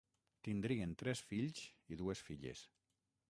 Tindrien 0.45 0.95
tres 1.01 1.21
fills 1.33 1.61
i 1.95 2.01
dues 2.01 2.27
filles. 2.31 2.65